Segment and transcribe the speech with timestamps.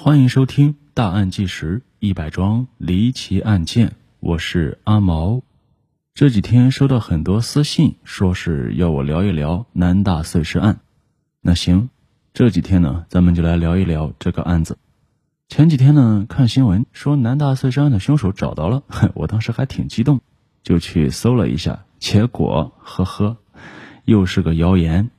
[0.00, 3.88] 欢迎收听《大案纪实：一百桩离奇案件》，
[4.20, 5.42] 我是阿毛。
[6.14, 10.78] 这几天收到很多私信，说是要我聊一聊南大碎尸案。
[11.40, 11.90] 那行，
[12.32, 14.78] 这几天呢，咱们就来聊一聊这个案子。
[15.48, 18.84] 前几天呢，看新闻说南大碎尸案的凶手找到了，
[19.16, 20.20] 我当时还挺激动，
[20.62, 23.36] 就去搜了一下，结果呵呵，
[24.04, 25.10] 又是个谣言。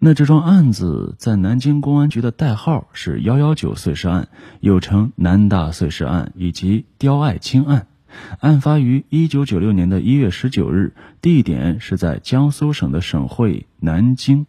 [0.00, 4.28] 那这桩案子在南京公安局的代号是“幺幺九碎尸案”，
[4.60, 7.88] 又称南大碎尸案以及刁爱青案。
[8.38, 14.46] 案发于一九九六年的一月十九日，地点是在江苏省的省会南京。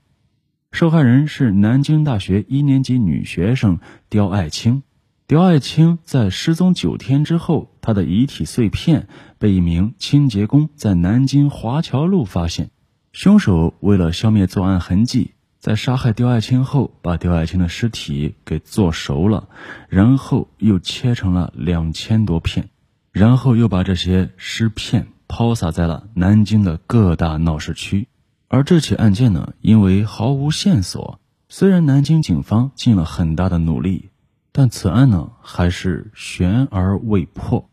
[0.71, 4.83] 受害人是南京大学一年级女学生刁爱青。
[5.25, 9.07] 刁爱青在失踪九天之后，她的遗体碎片
[9.39, 12.69] 被一名清洁工在南京华侨路发现。
[13.11, 15.31] 凶手为了消灭作案痕迹。
[15.59, 19.49] 在杀害刁爱青后，把刁爱青的尸体给做熟了，
[19.89, 22.69] 然后又切成了两千多片，
[23.11, 28.07] 然后又把这些尸片抛洒在了南京的各大闹市区。
[28.47, 34.11] 而这起案件呢，因为毫无线索，虽然南京警方尽了很大的努力，
[34.53, 37.69] 但此案呢还是悬而未破。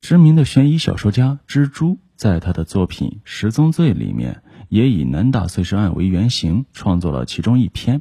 [0.00, 4.42] 知名的悬疑小说家蜘蛛在他的作品《十宗罪》里面。
[4.70, 8.00] 也以南大碎尸案为原型创作了其中一篇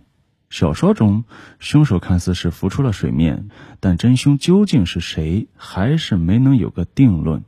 [0.52, 1.26] 小说中，
[1.60, 7.44] 凶手看似是浮出了水面，但真凶究竟是谁，还是没能有个定论。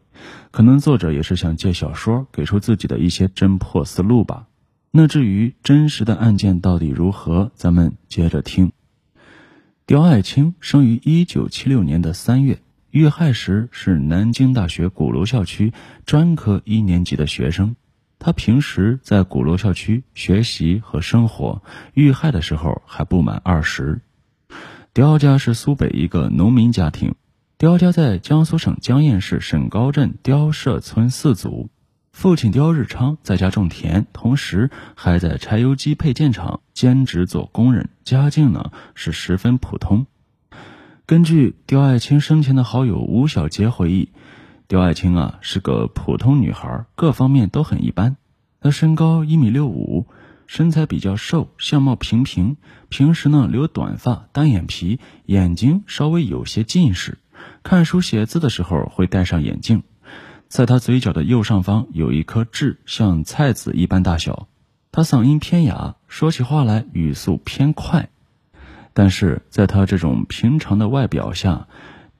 [0.50, 4.48] 可能作者也是想借小说给出自己的一些侦破思路吧。
[4.90, 8.72] 那至于真实的案件到底如何，咱们接着听。
[9.86, 15.74] 刁爱青生于一九七六年的三月，遇害时是南京大学鼓楼校区
[16.06, 17.76] 专科一年级的学生。
[18.24, 21.64] 他平时在鼓楼校区学习和生活，
[21.96, 24.00] 遇害的时候还不满二十。
[24.94, 27.16] 刁家是苏北一个农民家庭，
[27.58, 31.72] 刁家在江苏省江堰市沈高镇刁社村四组。
[32.12, 40.06] 父亲刁日昌在家种田，同时还在柴油机配件厂兼职做工人，家境呢是十分普通。
[41.08, 44.10] 根据刁爱青生前的好友吴小杰回忆。
[44.68, 48.16] 刁爱青啊是个普通女孩，各方面都很一般。
[48.62, 50.06] 他身高一米六五，
[50.46, 52.58] 身材比较瘦，相貌平平。
[52.90, 57.18] 平时呢留短发，单眼皮，眼睛稍微有些近视。
[57.64, 59.82] 看书写字的时候会戴上眼镜。
[60.48, 64.48] 在他嘴角的右上方有一颗痣，像菜籽一般大小。
[64.92, 68.10] 他嗓音偏哑，说起话来语速偏快。
[68.94, 71.68] 但是在他这种平常的外表下，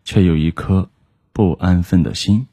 [0.04, 0.90] 却有一颗。
[1.34, 2.48] 不安分的心，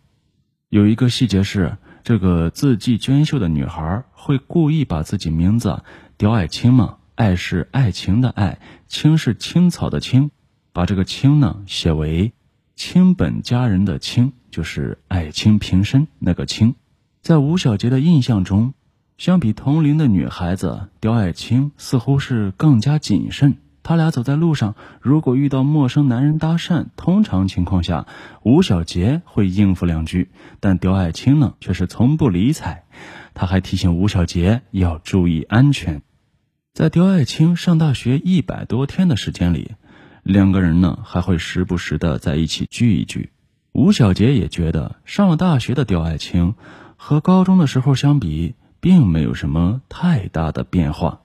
[0.68, 1.78] 有一个细节是，
[2.08, 5.82] 这个字迹娟秀的女孩会故意把自己名字
[6.16, 10.30] 刁爱青吗，爱是爱情的爱，青是青草的青，
[10.72, 12.32] 把这个青呢写为
[12.74, 16.76] 青本佳人的青，就是爱卿平身那个青。
[17.20, 18.72] 在吴小杰的印象中，
[19.18, 23.58] 相比同龄的女孩子，刁爱青似乎是更加谨慎。
[23.88, 28.06] 他俩走在路上，如果遇到陌生男人搭讪，通常情况下，
[28.42, 30.28] 吴小杰会应付两句，
[30.60, 32.84] 但刁爱青呢却是从不理睬。
[33.32, 36.02] 他还提醒吴小杰要注意安全。
[36.74, 39.70] 在刁爱青上大学一百多天的时间里，
[40.22, 43.32] 两个人呢还会时不时的在一起聚一聚。
[43.72, 46.56] 吴小杰也觉得上了大学的刁爱青
[46.98, 51.22] 和高中的时候相比，并没有什么太大的变化。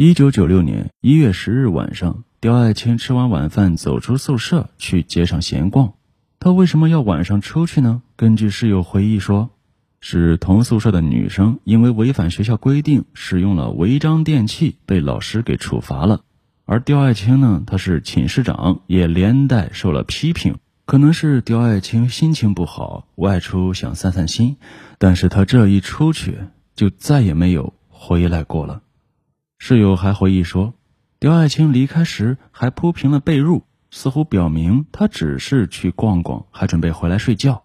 [0.00, 5.94] 一九九六年一月十日晚上，刁爱青吃完晚饭，走出宿舍去街上闲逛。
[6.38, 8.00] 他为什么要晚上出去呢？
[8.14, 9.50] 根据室友回忆说，
[9.98, 16.20] 是同宿舍的女生因为违反学校规定，使用了违章电器，被老师给处罚了。
[16.64, 20.58] 而刁爱青呢，他是寝室长，也连带受了批评。
[20.86, 24.58] 可能是刁爱青心情不好，外出想散散心，
[24.98, 26.38] 但是他这一出去，
[26.76, 28.82] 就再也没有回来过了。
[29.58, 30.72] 室友还回忆说，
[31.18, 37.64] 刁爱青离开时还铺平了被褥，似乎表明他只是去逛逛，还准备回来睡觉。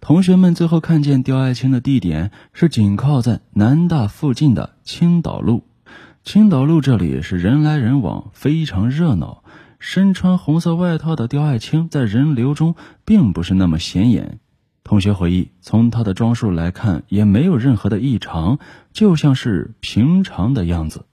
[0.00, 5.64] 同学们最后看见刁爱青的地点是紧靠在南大附近的青岛路。
[6.22, 9.42] 青岛路这里是人来人往，非常热闹。
[9.78, 14.38] 身穿红色外套的刁爱青在人流中并不是那么显眼。
[14.84, 18.58] 同学回忆，从他的装束来看，也没有任何的异常，
[18.92, 21.04] 就像是平常的样子。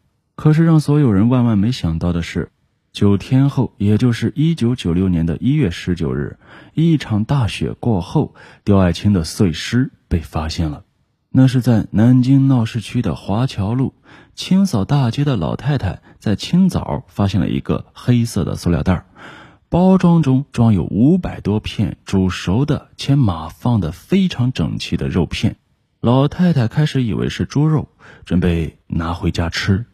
[0.43, 2.51] 可是让所有人万万没想到的是，
[2.91, 6.37] 九天后，也就是一九九六年的一月十九日，
[6.73, 8.35] 一场大雪过后，
[8.65, 10.83] 刁爱青的碎尸被发现了。
[11.29, 13.93] 那是在南京闹市区的华侨路，
[14.35, 19.05] 清扫大街的老太太在清早发现了一个黑色的塑料袋，
[19.69, 25.55] 包装中装有五百多片煮熟的且码放的非常整齐的肉片。
[26.01, 27.87] 老太太开始以为是猪肉，
[28.25, 29.85] 准备拿回家吃。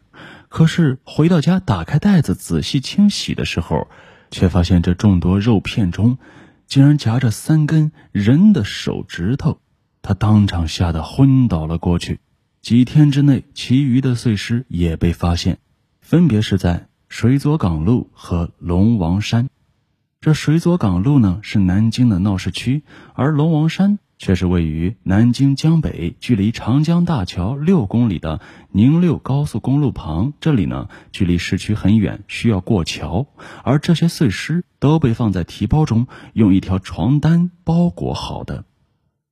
[0.50, 3.86] 可是回到家，打开袋子仔细清洗的时候，
[4.32, 6.18] 却发现这众多肉片中，
[6.66, 9.60] 竟然夹着三根人的手指头。
[10.02, 12.18] 他当场吓得昏倒了过去。
[12.60, 15.58] 几天之内，其余的碎尸也被发现，
[16.00, 19.48] 分别是在水左港路和龙王山。
[20.20, 22.82] 这水左港路呢，是南京的闹市区，
[23.14, 24.00] 而龙王山。
[24.20, 30.34] 却是位于南京江北，距离长江大桥六公里的宁六高速公路旁。
[30.40, 33.26] 这里呢，距离市区很远，需要过桥。
[33.64, 38.66] 而这些碎尸都被放在提包中，用一条床单包裹好的。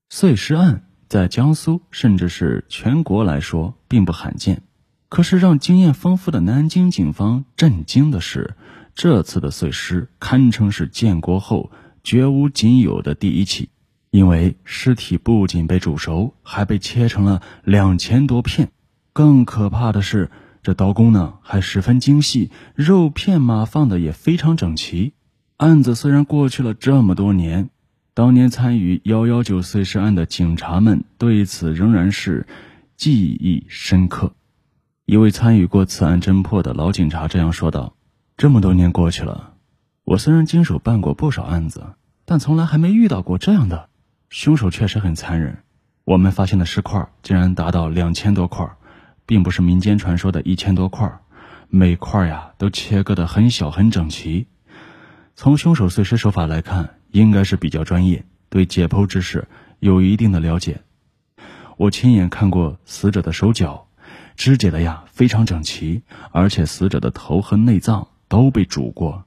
[0.08, 4.62] 碎尸案在江苏，甚至是全国来说，并不罕见。
[5.11, 8.56] 可是让经验丰富的南京警方震惊的是，
[8.94, 11.70] 这次的碎尸堪称是建国后
[12.02, 13.69] 绝无仅有的第一起。
[14.18, 18.72] 因为尸体不仅被煮熟，还被切成了两千多片。
[19.12, 25.12] 更可怕的是，这刀工呢还十分精细，肉片码放的也非常整齐。
[25.58, 27.70] 案子虽然过去了这么多年，
[28.12, 32.48] 当年参与幺幺九碎尸案的警察们对此仍然是
[32.96, 34.32] 记忆深刻。
[35.06, 37.94] 一位参与过此案侦破的老警察这样说道
[38.36, 39.54] ：“这么多年过去了，
[40.02, 41.94] 我虽然经手办过不少案子，
[42.24, 43.88] 但从来还没遇到过这样的。”
[44.30, 45.56] 凶手确实很残忍，
[46.04, 48.69] 我们发现的尸块竟然达到两千多块，
[49.25, 51.10] 并不是民间传说的一千多块，
[51.70, 54.46] 每块呀都切割的很小很整齐。
[55.34, 59.48] 从凶手碎尸手法来看，应该是比较专业，对解剖知识
[59.78, 60.82] 有一定的了解。
[61.78, 63.88] 我亲眼看过死者的手脚，
[64.36, 66.02] 肢解的呀非常整齐，
[66.32, 69.25] 而且死者的头和内脏都被煮过。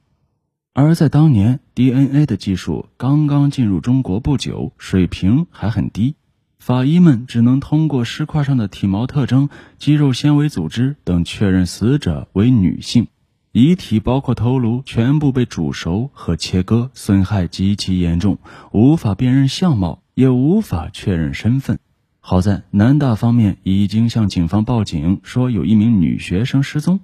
[0.74, 6.14] 而在当年，DNA 的技术刚刚进入中国不久，水平还很低，
[6.58, 13.08] 法医们只能通过尸块上的体毛特征、肌肉纤维组织等确认死者为女性。
[13.52, 18.38] 遗体包括头颅全部被煮熟和切割，损害极其严重，
[18.72, 21.78] 无法辨认相貌，也无法确认身份。
[22.24, 27.00] 好在南大方面已经向警方报警，说有一名女学生失踪。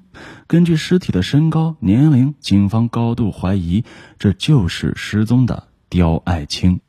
[0.47, 3.83] 根据尸体的身高、年龄，警方高度怀疑
[4.21, 6.81] 这就是失踪的刁爱青。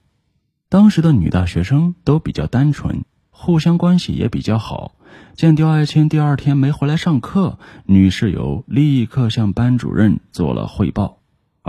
[0.69, 4.93] 当时的女大学生都比较单纯，互相关系也比较好。
[5.33, 11.18] 见刁爱青第二天没回来上课，女室友立刻向班主任做了汇报。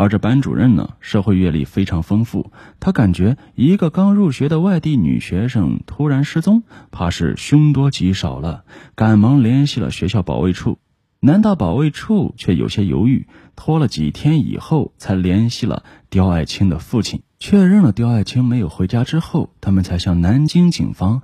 [0.00, 8.64] 而这班主任呢，社会阅历非常丰富，他感觉一个刚入学的外地女学生突然失踪，怕是凶多吉少了，
[8.94, 10.79] 赶忙联系了学校保卫处。
[11.20, 21.20] 南大保卫处却有些犹豫，拖了几天以后才联系了刁爱青的父亲，确认了刁爱青没有回家之后，他们才向南京警方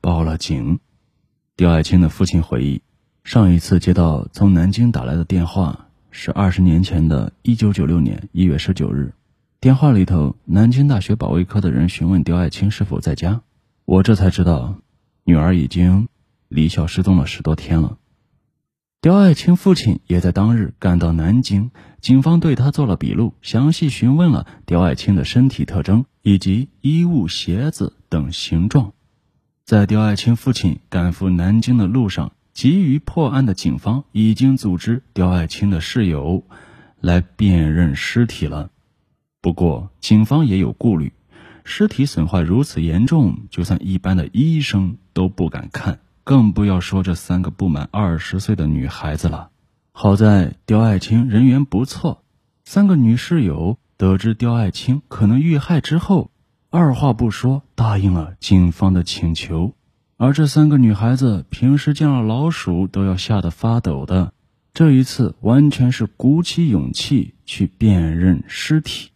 [0.00, 0.80] 报了警。
[1.54, 2.82] 刁爱青的父亲回忆，
[3.22, 5.85] 上一次接到从南京打来的电话。
[6.18, 9.12] 是二十年前的一九九六年一月十九日，
[9.60, 13.42] 电话里头，南京大学保卫科的人询问刁爱青是否在家，
[13.84, 14.76] 我这才知道，
[15.24, 16.08] 女儿已经
[16.48, 17.98] 离校失踪了十多天了。
[19.02, 21.70] 刁爱青父亲也在当日赶到南京，
[22.00, 28.94] 警方对他做了笔录，详细询问了刁爱青的身体特征以及衣物、鞋子等形状。
[29.66, 32.32] 在刁爱青父亲赶赴南京的路上。
[32.56, 36.42] 急于破案的警方已经组织刁爱青的室友
[37.02, 38.70] 来辨认尸体了。
[39.42, 41.12] 不过，警方也有顾虑，
[41.64, 49.50] 尸体损坏如此严重，就算一般的医生都不敢看，更不要说这三个不满二十岁的女孩子了。
[49.92, 52.22] 好在刁爱青人缘不错，
[52.64, 56.30] 三个女室友得知刁爱青可能遇害之后，
[56.70, 59.74] 二话不说答应了警方的请求。
[60.18, 64.32] 而这三个女孩子平时见了老鼠都要吓得发抖的，
[64.72, 69.10] 这一次完全是鼓起勇气去辨认尸体。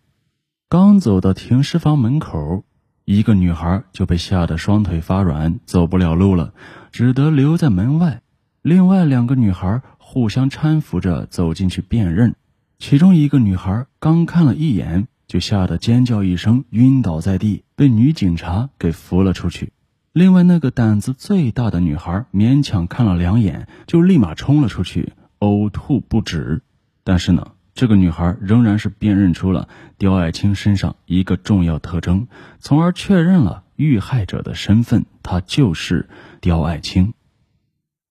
[0.68, 2.64] 刚走到停尸房门口，
[3.06, 6.52] 一个女孩就被吓得双腿发软，走不了路了，
[6.92, 8.20] 只得留在门外。
[8.60, 12.34] 另外两个女孩互相搀扶着走进去辨认，
[12.78, 19.72] 其中一个女孩刚看了一眼，就吓得尖叫一声，晕倒在地，被女警察给扶了出去。
[20.12, 26.62] 另外那个胆子最大的女孩勉强看了两眼，就立马冲了出去，呕吐不止。
[27.04, 32.26] 但是呢，这个女孩仍然是辨认出了刁爱青身上一个重要特征，
[32.58, 36.08] 从而确认了遇害者的身份，她就是
[36.40, 37.14] 刁爱青。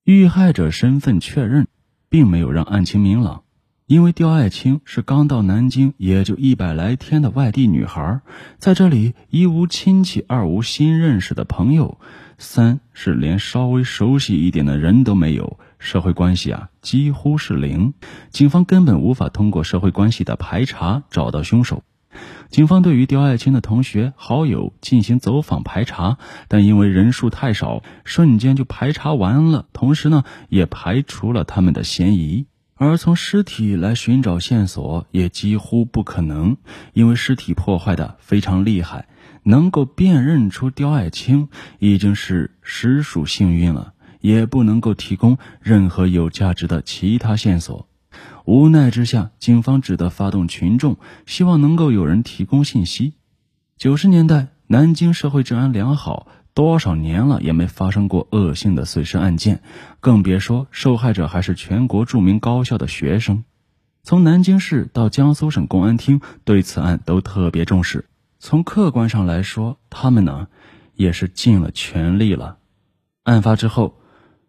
[0.05, 1.67] 遇害者身份确认，
[2.07, 3.43] 并没有让案情明朗。
[3.89, 8.21] 因为刁爱青是刚到南京也就一百来天的外地女孩，
[8.59, 11.97] 在这里一无亲戚，二无新认识的朋友，
[12.37, 17.95] 三是连稍微熟悉一点的人都没有，社会关系啊几乎是零。
[18.29, 21.81] 警方根本无法通过社会关系的排查找到凶手。
[22.51, 32.45] 警方对于刁爱青的同学好友进行走访排查，但因为人数太少，瞬间就排查完了，同时呢也排除了他们的嫌疑。
[32.81, 36.55] 而从尸体来寻找线索也几乎不可能，
[36.93, 39.09] 因为尸体破坏的非常厉害，
[39.43, 47.89] 能够辨认出刁爱青已经是实属幸运了，也不能够提供任何有价值的其他线索。
[48.45, 50.95] 无奈之下，警方只得发动群众，
[51.25, 53.15] 希望能够有人提供信息。
[53.77, 56.27] 九十年代，南京社会治安良好。
[56.59, 59.61] 多少年了也没发生过恶性的碎尸案件，
[60.01, 63.45] 更别说受害者还是全国著名高校的学生。
[64.03, 68.09] 从南京市到江苏省公安厅对此案都特别重视。
[68.39, 70.49] 从客观上来说，他们呢
[70.95, 72.57] 也是尽了全力了。
[73.23, 73.97] 案发之后，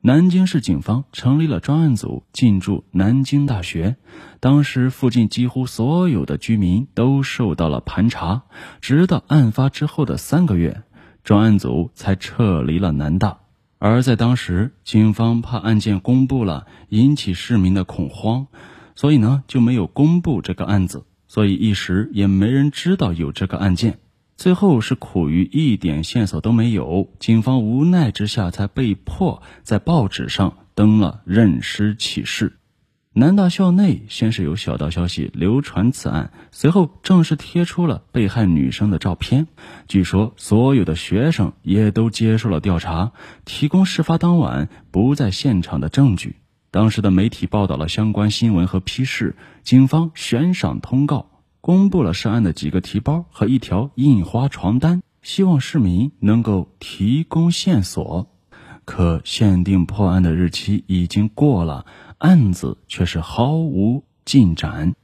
[0.00, 3.94] 南京市警方成立了专案组进驻南京大学。
[4.40, 8.42] 当时附近几乎所有的居民都受到了盘查，
[8.80, 10.82] 直到案发之后的三个月。
[11.22, 13.38] 专案组才撤离了南大，
[13.78, 18.46] 而在当时，警方怕案件公布了引起市民的恐慌，
[18.94, 23.98] 所以呢就没有公布这个案子，所以一时也没人知道有这个案件。
[24.36, 32.59] 最后是苦于一点线索都没有，警方无奈之下才被迫在报纸上登了认尸启事。
[33.12, 39.48] 南大校内先是有小道消息流传此案，随后正式贴出了被害女生的照片。
[39.88, 43.10] 据说所有的学生也都接受了调查，
[43.44, 46.36] 提供事发当晚不在现场的证据。
[46.70, 58.29] 当时的媒体报道了相关新闻和批示，警方悬赏通告，公布了涉案的几个提包和一条印花床单，希望市民能够提供线索。
[58.90, 61.86] 可限定破案的日期已经过了。
[62.18, 64.96] 案子却是毫无进展。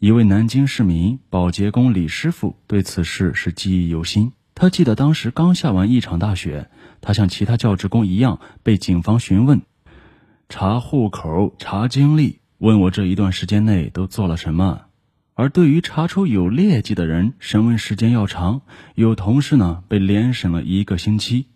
[0.00, 4.32] 一位南京市民保洁工李师傅对此事是记忆犹新。
[4.56, 6.68] 他记得当时刚下完一场大雪，
[7.00, 9.62] 他像其他教职工一样被警方询问，
[10.48, 14.86] 查户口、查经历，问我这一段时间内都做了什么。
[15.34, 18.62] 而对于查出有劣迹的人，审问时间要长，
[18.96, 21.46] 有同事呢被连审了一个星期。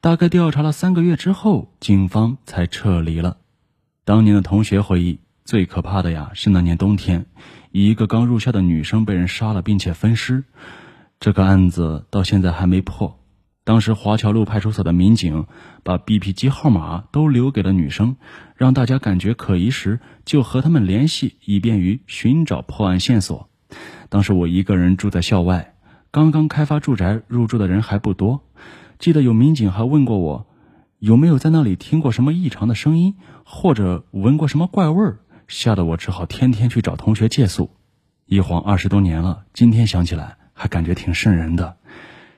[0.00, 3.38] 大概调查了三个月之后，警方才撤离了。
[4.04, 7.26] 当年的同学回忆，最可怕的呀是那年冬天，
[7.72, 10.44] 一个刚入校的女生被人杀了，并且分尸。
[11.18, 13.18] 这个案子到现在还没破。
[13.64, 15.46] 当时华侨路派出所的民警
[15.82, 18.16] 把 BP 机号码都留给了女生，
[18.54, 23.50] 让大家感觉可疑时就和他们联系，以便于寻找破案线索。
[24.08, 25.74] 当时我一个人住在校外，
[26.12, 28.44] 刚刚开发住宅，入住的人还不多。
[28.98, 30.46] 记得有民警还问过我。
[30.98, 33.14] 有没有在那里听过什么异常的声音，
[33.44, 35.18] 或者闻过什么怪味儿？
[35.46, 37.70] 吓得我只好天天去找同学借宿。
[38.26, 41.76] 一晃二十多年了，今天想起来还感觉挺瘆人的。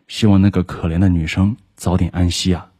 [0.08, 2.70] 希望那个可怜的女生早点安息啊！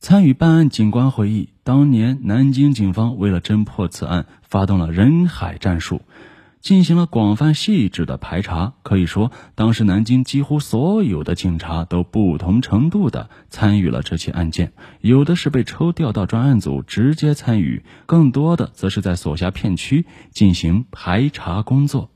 [0.00, 6.02] 参与办案警官回忆，当年南京警方为了侦破此案，发动了人海战术。
[6.64, 22.10] 进行了广泛细致的排查，可以说，当时南京几乎所有的警察都不同程度的参与了这起案件，有的是被抽调到专案组直接参与，更多的则是在所辖片区进行排查工作。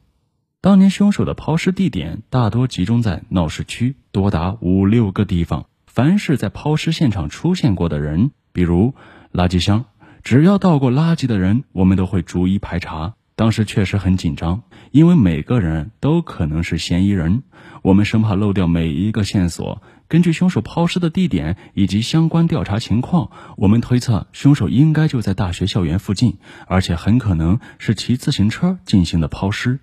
[0.62, 5.67] 当年凶手的抛尸地点大多集中在闹市区，多达五六个地方。
[5.87, 8.95] 凡是在抛尸现场出现过的人，比如
[9.31, 9.85] 垃圾箱，
[10.23, 13.17] 只要倒过垃圾的人，我们都会逐一排查。
[13.38, 17.45] 当时确实很紧张，因为每个人都可能是嫌疑人，
[17.83, 19.80] 我们生怕漏掉每一个线索。
[20.09, 29.78] 根据凶手抛尸的地点以及相关调查情况，我们推测凶手应该就在大学校园附近，而且很可能是骑自行车进行的抛尸。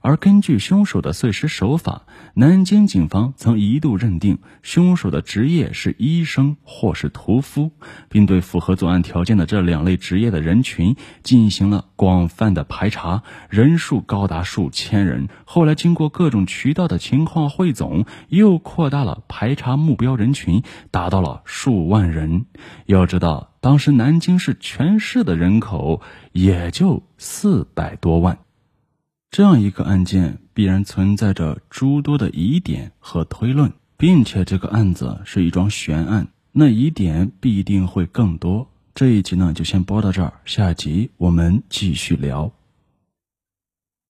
[0.00, 2.02] 而根据凶手的碎尸手法，
[2.34, 7.72] 南京警方曾一度认定凶手的职业是医生或是屠夫，
[8.08, 15.28] 并对符合作案条件的这两类职业的人群进行了广泛的排查，人数高达数千人。
[15.44, 22.46] 后来经过各种渠道的情况汇总，又扩大了排查目标人群，达到了数万人。
[22.86, 26.00] 要知道，当时南京市全市的人口
[26.32, 28.38] 也就四百多万。
[29.30, 38.68] 这样一个案件必然存在着诸多的疑点和推论，并且这个案子是一桩悬案，那疑点必定会更多。
[38.92, 42.50] 这一集呢，就先播到这儿，下集我们继续聊。